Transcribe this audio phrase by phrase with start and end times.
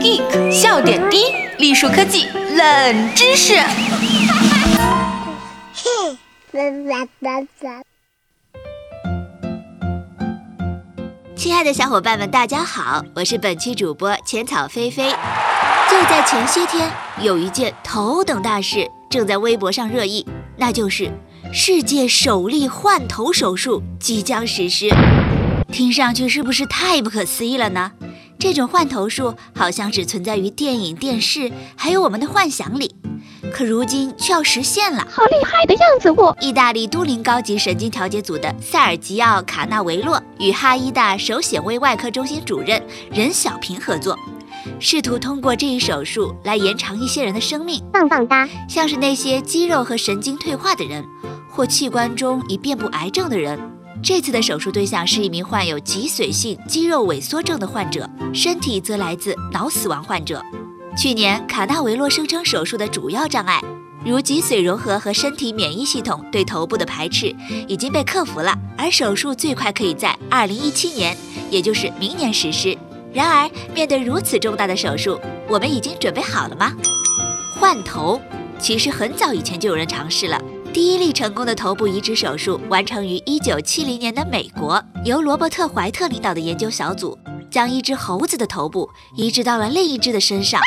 [0.00, 3.54] Geek 笑点低，栗树科技冷知识。
[11.34, 15.10] 亲爱的小伙伴们，大家好，我是本期主播浅草菲菲。
[15.92, 16.90] 就在前些天，
[17.20, 21.12] 有一件头等大事正在微博上热议，那就是
[21.52, 24.88] 世界首例换头手术即将实施。
[25.70, 27.92] 听上去是不是太不可思议了呢？
[28.38, 32.96] 这种换头术好像只存在于电影、电视，还有我们的幻想里。
[33.52, 36.10] 可如今却要实现了，好厉害的样子！
[36.12, 44.18] 我意大利都灵高级神经调节组的塞尔吉奥·卡纳维洛与哈医大手显微外科中心主任任小平合作，
[44.78, 47.82] 试图通过这一手术来延长一些人的生命。
[47.92, 48.48] 棒棒哒！
[48.68, 51.04] 像是那些肌肉和神经退化的人，
[51.50, 53.58] 或器官中已遍布癌症的人。
[54.02, 60.42] 这次的手术对象是一名患有脊髓性肌肉萎缩症的患者，身体则来自脑死亡患者。
[60.96, 63.62] 去年，卡纳维洛声称手术的主要障碍，
[64.04, 67.34] 如脊髓融合和身体免疫系统对头部的排斥，
[67.68, 71.16] 已经被克服了，而手术最快可以在二零一七年，
[71.48, 72.76] 也就是明年实施。
[73.12, 76.72] 然而，面对如此重大的手术，我们已经准备好了吗？
[77.58, 78.20] 换头，
[78.58, 80.40] 其实很早以前就有人尝试了。
[80.72, 87.18] 第一例成功的头部移植手术完成于一九七零年的美国，由罗伯特·怀特领导的研究小组。
[87.50, 90.58] 将一只猴子的头部移植到了另一只的身上，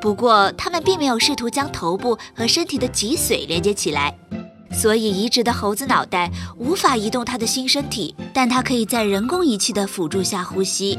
[0.00, 4.16] 不过他们并没有试图将头部和身体的脊髓连接起来，
[4.70, 10.96] 所以移植的猴子脑袋无法移动它的新身体，但它可以在人工仪器的辅助下呼吸。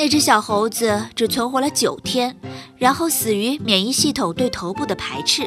[0.00, 2.34] 那只小猴子只存活了九天，
[2.78, 5.46] 然后死于免疫系统对头部的排斥。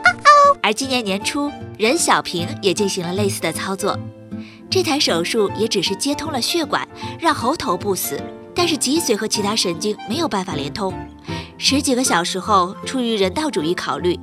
[0.61, 3.97] 而今年年初，任小平也进行了类似的操作，
[4.69, 6.87] 这台手术也只是接通了血管，
[7.19, 8.21] 让猴头不死。
[8.53, 10.93] 但是脊髓和其他神经没有办法连通。
[11.57, 14.19] 十几个小时后，出于人道主义考虑，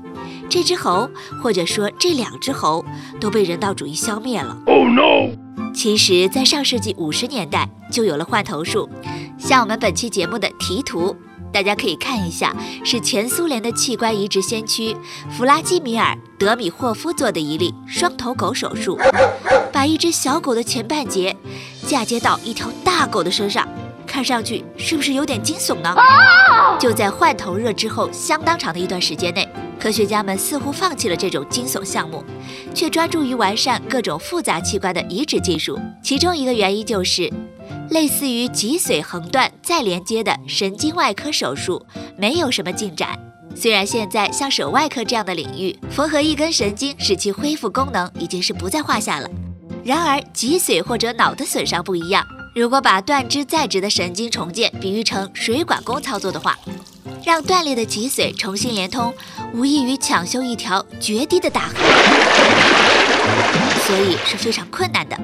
[0.48, 1.10] 这只猴
[1.42, 2.84] 或者说这两只猴
[3.20, 4.56] 都被人道主义消灭了。
[4.66, 5.34] Oh no！
[5.74, 8.88] 其实，在上世纪五十年代就有了换头术，
[9.40, 11.16] 像我们本期节目的题图，
[11.50, 14.94] 大家可以看一下，是前苏联的器官移植先驱
[15.30, 18.98] 弗拉基米尔·德米霍夫做的一例双头狗手术，
[19.72, 21.34] 把一只小狗的前半截
[21.86, 23.66] 嫁接到一条大狗的身上。
[24.06, 25.96] 看上去是不是有点惊悚呢？
[26.80, 29.48] 就在换头热之后，相当长的一段时间内，
[29.78, 32.22] 科学家们似乎放弃了这种惊悚项目，
[32.74, 35.78] 却专注于完善各种复杂器官的移植技术。
[36.02, 37.32] 其中一个原因就是，
[37.90, 41.84] 类似于脊髓横断再连接的神经外科手术
[42.16, 43.18] 没有什么进展。
[43.54, 49.28] 虽然现在像手外科这样的领域，缝合一根神经使其恢复功能已经是不在话下了，
[49.84, 52.24] 然而脊髓或者脑的损伤不一样。
[52.54, 56.56] 如果把断肢再植的神经重建比喻成水管工操作的话，
[57.24, 59.12] 让断裂的脊髓重新连通，
[59.52, 61.74] 无异于抢修一条决堤的大河，
[63.84, 65.18] 所以是非常困难的。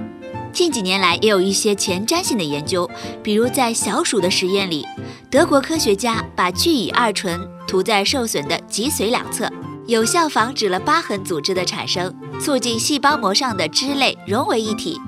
[0.57, 2.91] 近几年来，也有一些前瞻性的研究，
[3.23, 4.87] 比如在小鼠的实验里，
[5.31, 9.53] 德国科学家把聚乙二醇涂在受损的脊髓两侧，
[9.87, 14.99] 有效防止了疤痕组织的产生，促进细胞膜上的脂类融为一体。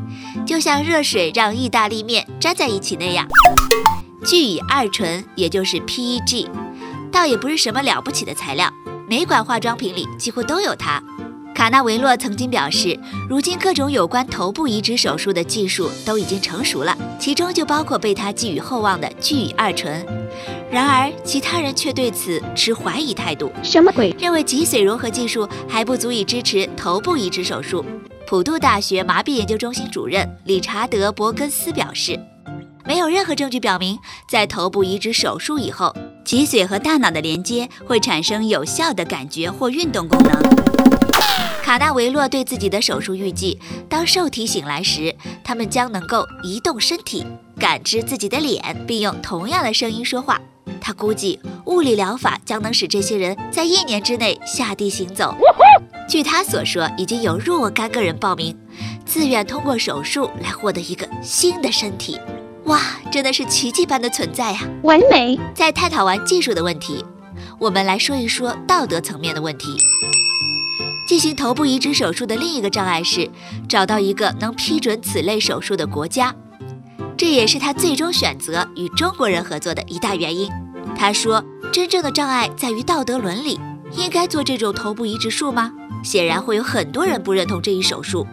[0.47, 3.27] 就像热水让意大利面粘在一起那样，
[4.27, 6.47] 聚乙二醇也就是 PEG，
[7.11, 8.71] 倒也不是什么了不起的材料，
[9.09, 11.03] 每款化妆品里几乎都有它。
[11.59, 12.97] 卡纳维洛曾经表示，
[13.29, 20.07] 如今各种有关头部移植手术的技术都已经成熟了，其中就包括被他寄予厚望的聚乙二醇。
[20.71, 23.51] 然而，其他人却对此持怀疑态度。
[23.65, 24.15] 什么鬼？
[24.21, 27.85] 认为脊髓融合技术还不足以支持头部移植手术。
[28.29, 32.17] 普渡大学麻痹研究中心主任理查德·伯根斯表示，
[32.87, 33.99] 没有任何证据表明，
[34.31, 35.93] 在头部移植手术以后，
[36.25, 41.08] 脊髓和大脑的连接会产生有效的感觉或运动功能。
[41.69, 43.61] 卡纳维洛对自己的手术预计，
[43.91, 47.23] 当受体醒来时，他们将能够移动身体、
[47.61, 50.41] 感知自己的脸，并用同样的声音说话。
[50.81, 55.37] 他估计，物理疗法将能使这些人在一年之内下地行走。
[56.09, 58.57] 据他所说，已经有若干个人报名，
[59.05, 62.19] 自愿通过手术来获得一个新的身体。
[62.65, 62.81] 哇，
[63.13, 64.61] 真的是奇迹般的存在呀！
[64.85, 65.39] 完美。
[65.55, 67.05] 在探讨完技术的问题，
[67.61, 69.77] 我们来说一说道德层面的问题。
[71.09, 73.31] 进行头部移植手术的另一个障碍是
[73.67, 76.37] 找到一个能批准此类手术的国家，
[77.17, 80.53] 这也是他最终选择与中国人合作的一大原因。
[80.95, 83.59] 他说，真正的障碍在于道德伦理。
[83.93, 85.73] 应该做这种头部移植术吗？
[86.05, 88.27] 显然会有很多人不认同这一手术。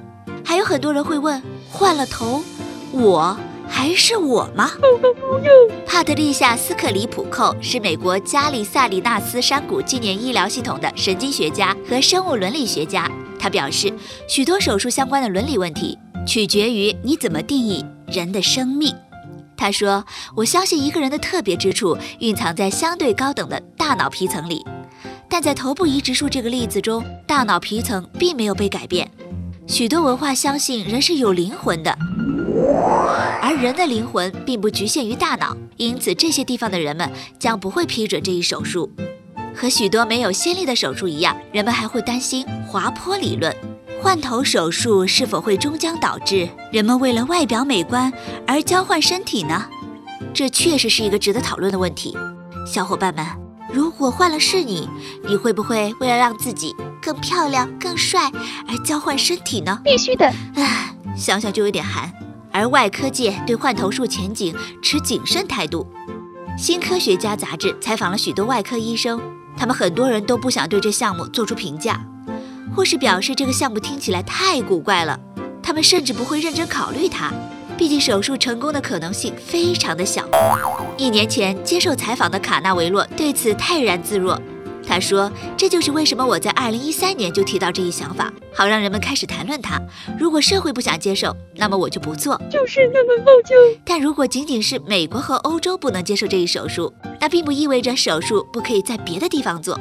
[0.44, 1.42] 还有很多人会问：
[1.72, 2.44] 换了头，
[2.92, 3.40] 我
[3.78, 4.72] 还是我吗？
[5.86, 13.06] 帕特丽夏·斯克里普寇是美国加利萨里纳斯山谷纪念医疗系统的神经学家和生物伦理学家。
[13.38, 13.92] 他表示，
[14.30, 18.96] 许多手术相关的伦理问题取决于你怎么定义人的生命。
[19.58, 20.06] 他说
[20.38, 24.66] ：“我相信一个人的特别之处蕴藏在相对高等的大脑皮层里，
[25.30, 29.12] 但在头部移植术这个例子中，大脑皮层并没有被改变。
[29.68, 31.94] 许多文化相信人是有灵魂的。”
[33.42, 37.10] 而人的灵魂并不局限于大脑，因此这些地方的人们
[37.40, 38.92] 将不会批准这一手术。
[39.56, 43.56] 和许多没有先例的手术一样，人们还会担心滑坡理论：
[44.02, 48.12] 换头手术是否会终将导致人们为了外表美观
[48.46, 49.66] 而交换身体呢？
[50.34, 52.18] 这确实是一个值得讨论的问题。
[52.68, 53.26] 小伙伴们，
[53.72, 54.90] 如果换了是你，
[55.26, 58.30] 你会不会为了让自己更漂亮、更帅
[58.68, 59.80] 而交换身体呢？
[59.84, 60.26] 必须的。
[60.56, 62.12] 唉，想想就有点寒。
[62.56, 65.86] 而外科界对换头术前景持谨慎态度。
[66.58, 69.22] 新科学家杂志采访了许多外科医生，
[69.58, 72.00] 他们很多人都不想对这项目做出评价，
[72.74, 75.20] 或是表示这个项目听起来太古怪了。
[75.62, 77.30] 他们甚至不会认真考虑它，
[77.78, 80.24] 毕竟手术成功的可能性非常的小。
[80.96, 84.42] 一年前接受采访的卡纳维洛对此泰然自若。
[84.88, 89.82] 他说：“这就是为什么我在二零一三年就提到这一想法，好让人们开始谈论它。
[90.20, 92.40] 如果社会不想接受，那么我就不做。
[92.50, 93.56] 就是那么傲娇。
[93.84, 99.80] 但如果仅仅是美国和欧洲不能接受这一手术，那并不意味着手术不可以在别的地方做。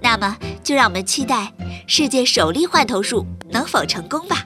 [0.00, 1.52] 那么，就让我们期待
[1.86, 4.44] 世界首例换头术能否成功吧。”